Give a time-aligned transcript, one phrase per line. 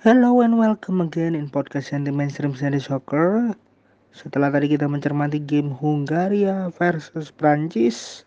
[0.00, 3.52] Hello and welcome again in podcast yang mainstream Sunday Soccer.
[4.16, 8.24] Setelah tadi kita mencermati game Hungaria versus Prancis,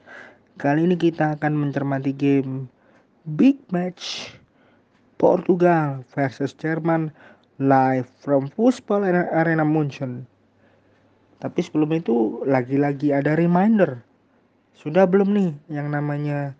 [0.62, 2.70] kali ini kita akan mencermati game
[3.26, 4.38] big match
[5.18, 7.10] Portugal versus Jerman
[7.58, 10.30] live from Fußball Arena Munchen.
[11.42, 13.98] Tapi sebelum itu lagi-lagi ada reminder.
[14.78, 16.54] Sudah belum nih yang namanya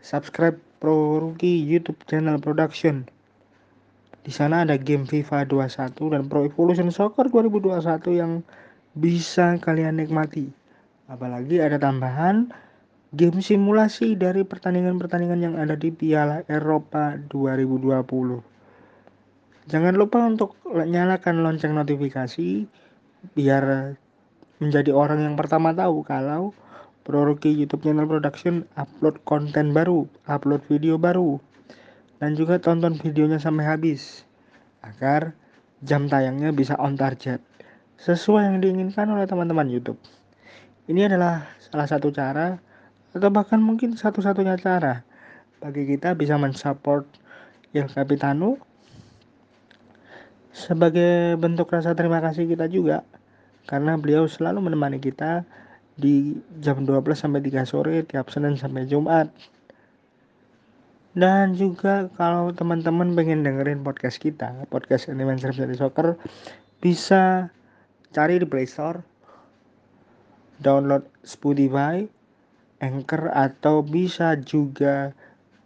[0.00, 3.12] subscribe Pro Rookie YouTube channel production
[4.22, 8.46] di sana ada game FIFA 21 dan Pro Evolution Soccer 2021 yang
[8.94, 10.46] bisa kalian nikmati.
[11.10, 12.54] Apalagi ada tambahan
[13.10, 19.66] game simulasi dari pertandingan-pertandingan yang ada di Piala Eropa 2020.
[19.66, 22.70] Jangan lupa untuk nyalakan lonceng notifikasi
[23.34, 23.98] biar
[24.62, 26.54] menjadi orang yang pertama tahu kalau
[27.02, 31.42] Pro Rookie YouTube channel production upload konten baru, upload video baru
[32.22, 34.22] dan juga tonton videonya sampai habis
[34.78, 35.34] agar
[35.82, 37.42] jam tayangnya bisa on target
[37.98, 39.98] sesuai yang diinginkan oleh teman-teman YouTube.
[40.86, 42.62] Ini adalah salah satu cara
[43.10, 45.02] atau bahkan mungkin satu-satunya cara
[45.58, 47.02] bagi kita bisa mensupport
[47.74, 48.54] Il Capitano
[50.54, 53.02] sebagai bentuk rasa terima kasih kita juga
[53.66, 55.42] karena beliau selalu menemani kita
[55.98, 59.26] di jam 12 sampai 3 sore tiap Senin sampai Jumat
[61.12, 66.16] dan juga kalau teman-teman pengen dengerin podcast kita, podcast Animation dari Soccer,
[66.80, 67.52] bisa
[68.16, 69.04] cari di Play Store,
[70.64, 72.08] download Spotify,
[72.80, 75.12] Anchor, atau bisa juga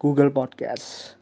[0.02, 1.14] Google Podcast.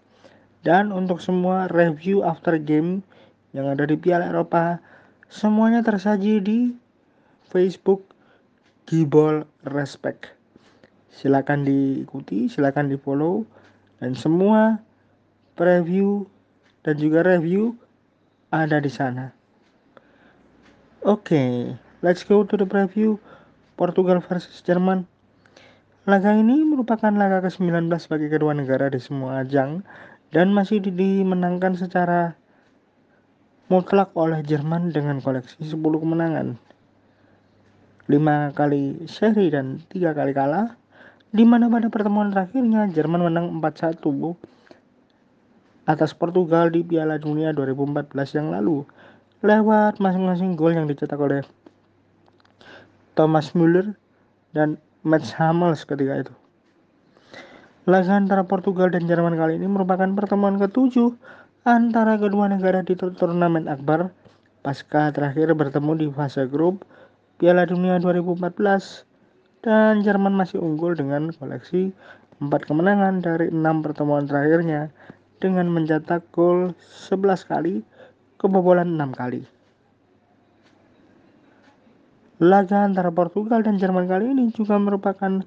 [0.64, 3.05] Dan untuk semua review after game
[3.52, 4.80] yang ada di Piala Eropa,
[5.28, 6.72] semuanya tersaji di
[7.52, 8.08] Facebook
[8.89, 10.33] Gibol Respect.
[11.12, 13.45] Silakan diikuti, silakan di follow
[13.98, 14.83] dan semua
[15.55, 16.27] preview
[16.83, 17.78] dan juga review
[18.51, 19.34] ada di sana.
[21.05, 21.51] Oke, okay,
[22.01, 23.20] let's go to the preview
[23.77, 25.05] Portugal versus Jerman.
[26.05, 29.80] Laga ini merupakan laga ke-19 bagi kedua negara di semua ajang
[30.36, 32.36] dan masih dimenangkan secara
[33.73, 36.61] mutlak oleh Jerman dengan koleksi 10 kemenangan.
[38.05, 40.77] 5 kali seri dan 3 kali kalah
[41.34, 44.06] di mana pada pertemuan terakhirnya Jerman menang 4-1
[45.90, 48.86] atas Portugal di Piala Dunia 2014 yang lalu
[49.42, 51.42] lewat masing-masing gol yang dicetak oleh
[53.18, 53.98] Thomas Müller
[54.55, 56.34] dan Mats Hummels ketika itu.
[57.84, 61.18] Laga antara Portugal dan Jerman kali ini merupakan pertemuan ketujuh
[61.66, 64.14] antara kedua negara di turnamen akbar
[64.62, 66.86] pasca terakhir bertemu di fase grup
[67.36, 69.14] Piala Dunia 2014
[69.64, 71.89] dan Jerman masih unggul dengan koleksi
[72.36, 74.92] 4 kemenangan dari 6 pertemuan terakhirnya
[75.41, 76.77] dengan mencetak gol
[77.08, 77.80] 11 kali,
[78.36, 79.42] kebobolan 6 kali.
[82.45, 85.41] Laga antara Portugal dan Jerman kali ini juga merupakan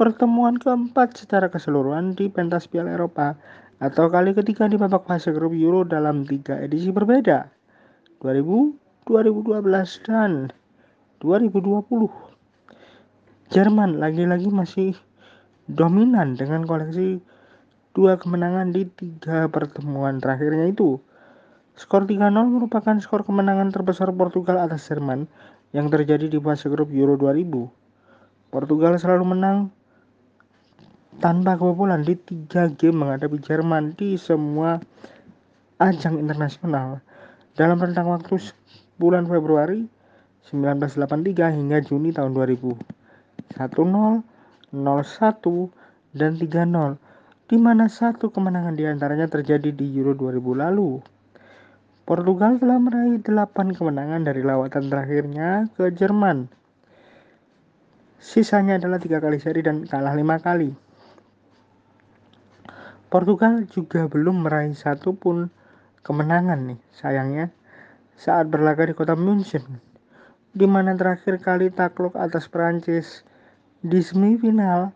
[0.00, 3.36] pertemuan keempat secara keseluruhan di pentas Piala Eropa
[3.84, 7.50] atau kali ketiga di babak fase grup Euro dalam tiga edisi berbeda
[8.24, 10.48] 2000, 2012 dan
[11.20, 12.32] 2020.
[13.52, 14.96] Jerman lagi-lagi masih
[15.68, 17.20] dominan dengan koleksi
[17.92, 20.96] dua kemenangan di tiga pertemuan terakhirnya itu.
[21.76, 25.28] Skor 3-0 merupakan skor kemenangan terbesar Portugal atas Jerman
[25.76, 27.68] yang terjadi di fase grup Euro 2000.
[28.48, 29.68] Portugal selalu menang
[31.20, 34.80] tanpa kebobolan di tiga game menghadapi Jerman di semua
[35.76, 37.04] ajang internasional
[37.52, 38.40] dalam rentang waktu
[38.96, 39.84] bulan Februari
[40.48, 42.91] 1983 hingga Juni tahun 2000.
[43.54, 44.24] 1-0,
[44.72, 45.70] 0-1,
[46.12, 46.96] dan 3-0,
[47.48, 51.00] di mana satu kemenangan di antaranya terjadi di Euro 2000 lalu.
[52.02, 56.50] Portugal telah meraih 8 kemenangan dari lawatan terakhirnya ke Jerman.
[58.22, 60.70] Sisanya adalah tiga kali seri dan kalah lima kali.
[63.12, 65.52] Portugal juga belum meraih satu pun
[66.00, 67.52] kemenangan nih, sayangnya,
[68.16, 69.82] saat berlaga di kota München,
[70.56, 73.20] di mana terakhir kali takluk atas Prancis
[73.82, 74.94] di semifinal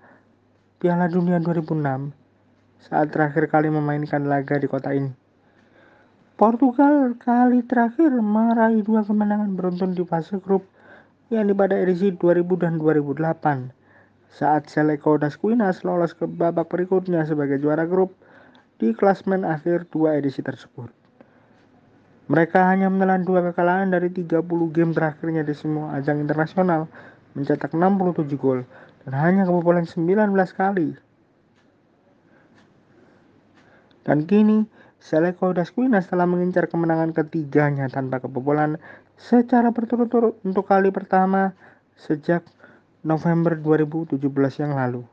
[0.78, 2.14] Piala Dunia 2006
[2.86, 5.10] saat terakhir kali memainkan laga di kota ini.
[6.38, 10.62] Portugal kali terakhir meraih dua kemenangan beruntun di fase grup
[11.34, 13.74] yang pada edisi 2000 dan 2008
[14.30, 18.14] saat Seleko Dasquinas lolos ke babak berikutnya sebagai juara grup
[18.78, 20.94] di klasmen akhir dua edisi tersebut.
[22.30, 26.86] Mereka hanya menelan dua kekalahan dari 30 game terakhirnya di semua ajang internasional
[27.36, 28.64] mencetak 67 gol
[29.04, 30.96] dan hanya kebobolan 19 kali.
[34.02, 34.64] Dan kini
[34.96, 38.80] Seleko Dasquinas telah mengincar kemenangan ketiganya tanpa kebobolan
[39.14, 41.52] secara berturut-turut untuk kali pertama
[41.94, 42.42] sejak
[43.06, 44.18] November 2017
[44.64, 45.04] yang lalu.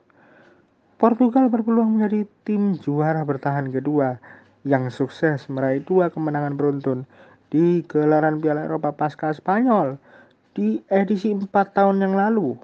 [0.97, 4.17] Portugal berpeluang menjadi tim juara bertahan kedua
[4.63, 7.03] yang sukses meraih dua kemenangan beruntun
[7.51, 9.99] di gelaran Piala Eropa pasca Spanyol
[10.53, 12.55] di edisi 4 tahun yang lalu.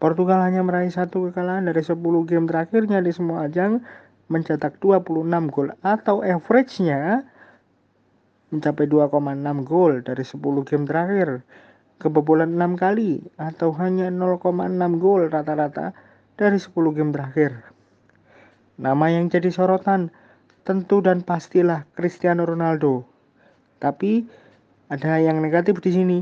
[0.00, 3.84] Portugal hanya meraih satu kekalahan dari 10 game terakhirnya di semua ajang,
[4.32, 7.24] mencetak 26 gol atau average-nya
[8.48, 11.28] mencapai 2,6 gol dari 10 game terakhir.
[12.00, 14.40] Kebobolan 6 kali atau hanya 0,6
[14.96, 15.92] gol rata-rata
[16.40, 17.60] dari 10 game terakhir.
[18.80, 20.08] Nama yang jadi sorotan
[20.64, 23.04] tentu dan pastilah Cristiano Ronaldo.
[23.76, 24.24] Tapi
[24.88, 26.18] ada yang negatif di sini.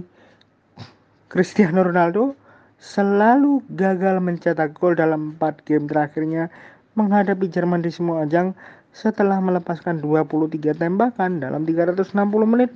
[1.29, 2.33] Cristiano Ronaldo
[2.81, 6.49] selalu gagal mencetak gol dalam 4 game terakhirnya
[6.97, 8.57] menghadapi Jerman di semua ajang
[8.97, 12.17] setelah melepaskan 23 tembakan dalam 360
[12.49, 12.73] menit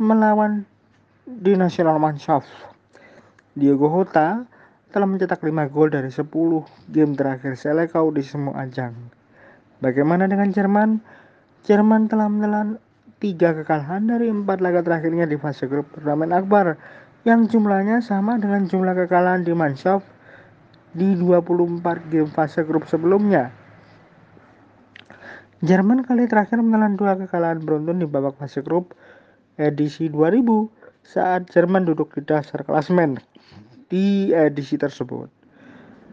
[0.00, 0.64] melawan
[1.28, 2.48] di National Mannschaft.
[3.52, 4.40] Diego Jota
[4.88, 6.24] telah mencetak 5 gol dari 10
[6.88, 8.96] game terakhir Selekau di semua ajang.
[9.84, 10.96] Bagaimana dengan Jerman?
[11.68, 12.80] Jerman telah menelan
[13.20, 16.80] 3 kekalahan dari 4 laga terakhirnya di fase grup turnamen Akbar
[17.22, 20.06] yang jumlahnya sama dengan jumlah kekalahan di Mannschaft
[20.92, 23.54] di 24 game fase grup sebelumnya.
[25.62, 28.98] Jerman kali terakhir menelan dua kekalahan beruntun di babak fase grup
[29.54, 30.42] edisi 2000
[31.06, 33.22] saat Jerman duduk di dasar klasmen
[33.86, 35.30] di edisi tersebut.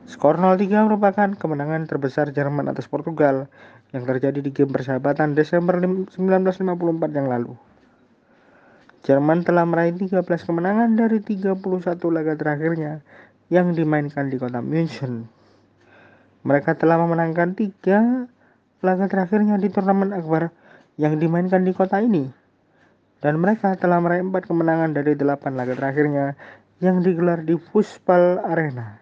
[0.10, 3.50] Skor 0-3 merupakan kemenangan terbesar Jerman atas Portugal
[3.90, 7.69] yang terjadi di game persahabatan Desember 1954 yang lalu.
[9.08, 11.56] Jerman telah meraih 13 kemenangan dari 31
[12.12, 13.00] laga terakhirnya
[13.48, 15.32] yang dimainkan di kota München.
[16.44, 18.28] Mereka telah memenangkan tiga
[18.80, 20.52] laga terakhirnya di turnamen akbar
[21.00, 22.28] yang dimainkan di kota ini.
[23.20, 26.40] Dan mereka telah meraih 4 kemenangan dari 8 laga terakhirnya
[26.80, 29.00] yang digelar di Fußball Arena.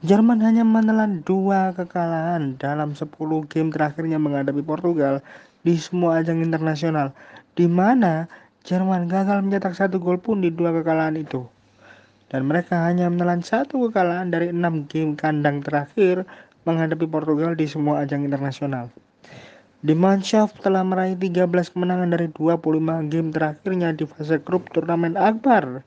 [0.00, 3.12] Jerman hanya menelan dua kekalahan dalam 10
[3.52, 5.20] game terakhirnya menghadapi Portugal
[5.66, 7.12] di semua ajang internasional,
[7.54, 8.28] di mana
[8.60, 11.48] Jerman gagal mencetak satu gol pun di dua kekalahan itu.
[12.28, 16.28] Dan mereka hanya menelan satu kekalahan dari enam game kandang terakhir
[16.68, 18.92] menghadapi Portugal di semua ajang internasional.
[19.80, 25.80] Di Mannschaft telah meraih 13 kemenangan dari 25 game terakhirnya di fase grup turnamen Akbar.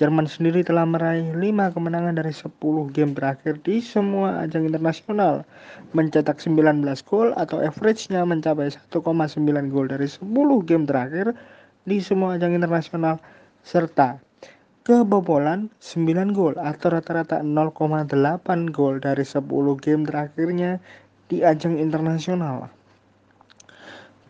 [0.00, 2.56] Jerman sendiri telah meraih 5 kemenangan dari 10
[2.88, 5.44] game terakhir di semua ajang internasional,
[5.92, 8.96] mencetak 19 gol atau average-nya mencapai 1,9
[9.68, 10.24] gol dari 10
[10.64, 11.36] game terakhir
[11.84, 13.20] di semua ajang internasional,
[13.60, 14.16] serta
[14.88, 18.08] kebobolan 9 gol atau rata-rata 0,8
[18.72, 19.36] gol dari 10
[19.84, 20.80] game terakhirnya
[21.28, 22.72] di ajang internasional.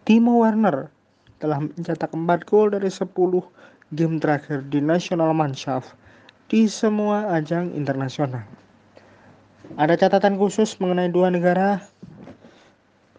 [0.03, 0.91] Timo Werner
[1.39, 3.07] telah mencetak 4 gol dari 10
[3.91, 5.99] game terakhir di National Mannschaft
[6.47, 8.47] di semua ajang internasional.
[9.79, 11.83] Ada catatan khusus mengenai dua negara.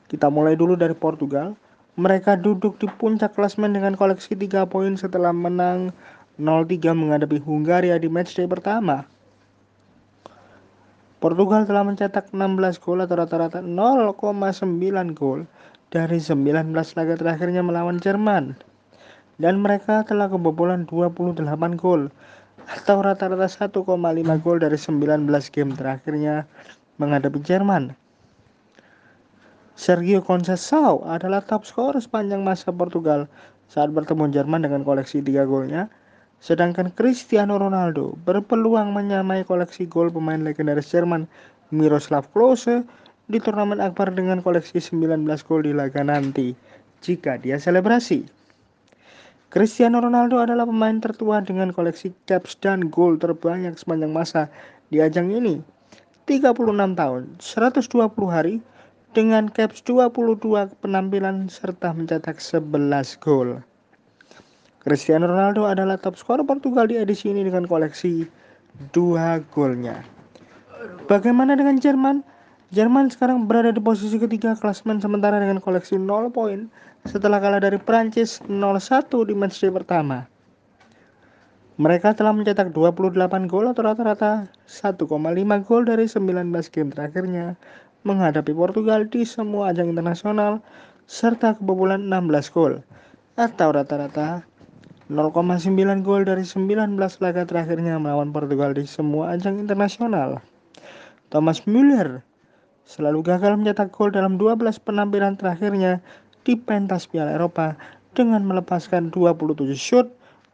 [0.07, 1.55] Kita mulai dulu dari Portugal.
[1.99, 5.91] Mereka duduk di puncak klasmen dengan koleksi 3 poin setelah menang
[6.39, 9.03] 0-3 menghadapi Hungaria di matchday pertama.
[11.19, 14.15] Portugal telah mencetak 16 gol atau rata-rata 0,9
[15.11, 15.43] gol
[15.91, 18.70] dari 19 laga terakhirnya melawan Jerman
[19.41, 21.41] dan mereka telah kebobolan 28
[21.73, 22.13] gol
[22.69, 23.81] atau rata-rata 1,5
[24.45, 26.45] gol dari 19 game terakhirnya
[27.01, 27.97] menghadapi Jerman.
[29.73, 33.25] Sergio Conceição adalah top skor sepanjang masa Portugal
[33.65, 35.89] saat bertemu Jerman dengan koleksi 3 golnya,
[36.37, 41.25] sedangkan Cristiano Ronaldo berpeluang menyamai koleksi gol pemain legendaris Jerman
[41.73, 42.85] Miroslav Klose
[43.25, 46.53] di turnamen akbar dengan koleksi 19 gol di laga nanti
[47.01, 48.40] jika dia selebrasi.
[49.51, 54.47] Cristiano Ronaldo adalah pemain tertua dengan koleksi caps dan gol terbanyak sepanjang masa
[54.87, 55.59] di ajang ini.
[56.23, 56.55] 36
[56.95, 58.63] tahun, 120 hari,
[59.11, 62.63] dengan caps 22 penampilan serta mencetak 11
[63.19, 63.59] gol.
[64.87, 68.23] Cristiano Ronaldo adalah top skor Portugal di edisi ini dengan koleksi
[68.95, 69.99] 2 golnya.
[71.11, 72.23] Bagaimana dengan Jerman?
[72.71, 76.71] Jerman sekarang berada di posisi ketiga klasmen sementara dengan koleksi 0 poin
[77.03, 80.23] setelah kalah dari Prancis 0-1 di matchday pertama.
[81.75, 85.03] Mereka telah mencetak 28 gol atau rata-rata 1,5
[85.67, 87.59] gol dari 19 game terakhirnya
[88.07, 90.63] menghadapi Portugal di semua ajang internasional
[91.11, 92.79] serta kebobolan 16 gol
[93.35, 94.47] atau rata-rata
[95.11, 100.39] 0,9 gol dari 19 laga terakhirnya melawan Portugal di semua ajang internasional.
[101.27, 102.23] Thomas Müller
[102.85, 106.01] selalu gagal mencetak gol dalam 12 penampilan terakhirnya
[106.41, 107.77] di pentas Piala Eropa
[108.17, 110.07] dengan melepaskan 27 shoot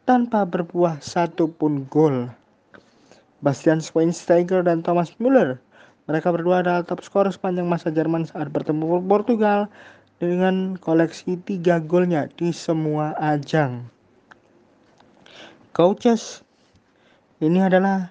[0.04, 2.30] tanpa berbuah satupun gol.
[3.38, 5.62] Bastian Schweinsteiger dan Thomas Müller
[6.08, 9.68] mereka berdua adalah top skor sepanjang masa Jerman saat bertemu Portugal
[10.16, 13.92] dengan koleksi tiga golnya di semua ajang.
[15.76, 16.40] Coaches,
[17.44, 18.08] ini adalah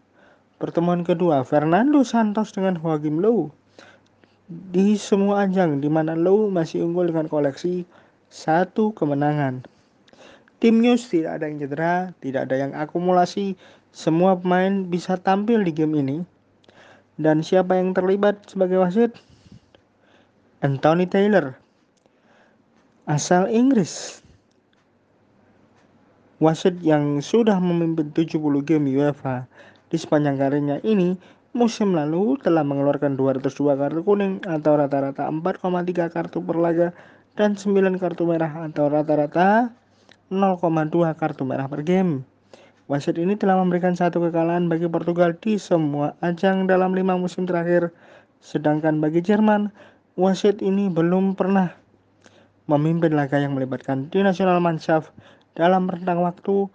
[0.61, 3.49] pertemuan kedua Fernando Santos dengan Joachim Low
[4.47, 7.83] di semua ajang di mana Low masih unggul dengan koleksi
[8.31, 9.67] satu kemenangan.
[10.57, 13.59] Tim News tidak ada yang cedera, tidak ada yang akumulasi,
[13.91, 16.17] semua pemain bisa tampil di game ini.
[17.19, 19.13] Dan siapa yang terlibat sebagai wasit?
[20.63, 21.59] Anthony Taylor
[23.07, 24.19] asal Inggris.
[26.37, 29.49] Wasit yang sudah memimpin 70 game UEFA
[29.89, 31.17] di sepanjang karirnya ini
[31.55, 36.87] musim lalu telah mengeluarkan 202 kartu kuning atau rata-rata 4,3 kartu per laga
[37.37, 39.71] dan 9 kartu merah atau rata-rata
[40.27, 40.67] 0,2
[41.15, 42.27] kartu merah per game.
[42.87, 47.91] Wasit ini telah memberikan satu kekalahan bagi Portugal di semua ajang dalam lima musim terakhir.
[48.39, 49.71] Sedangkan bagi Jerman,
[50.15, 51.75] wasit ini belum pernah
[52.67, 55.11] memimpin laga yang melibatkan di Nasional Mannschaft
[55.55, 56.71] dalam rentang waktu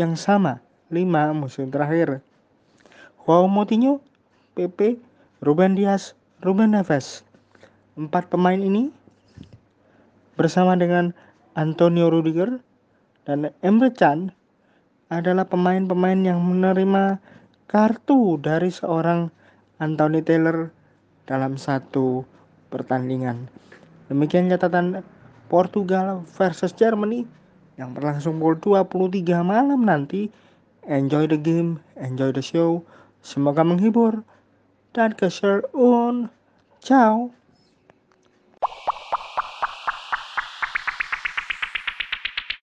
[0.00, 2.24] yang sama lima musim terakhir.
[3.24, 4.04] Joao Moutinho,
[4.52, 5.00] PP,
[5.40, 6.12] Ruben Dias,
[6.44, 7.24] Ruben Neves.
[7.96, 8.92] Empat pemain ini
[10.36, 11.16] bersama dengan
[11.56, 12.60] Antonio Rudiger
[13.24, 14.28] dan Emre Can
[15.08, 17.16] adalah pemain-pemain yang menerima
[17.64, 19.32] kartu dari seorang
[19.80, 20.68] Anthony Taylor
[21.24, 22.28] dalam satu
[22.68, 23.48] pertandingan.
[24.12, 25.00] Demikian catatan
[25.48, 27.24] Portugal versus Germany
[27.80, 30.28] yang berlangsung pukul 23 malam nanti.
[30.84, 32.84] Enjoy the game, enjoy the show.
[33.24, 34.20] Semoga menghibur
[34.92, 36.28] dan ke share on.
[36.84, 37.32] Ciao.